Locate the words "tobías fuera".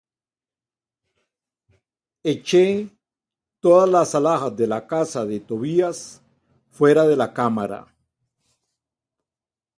5.39-7.05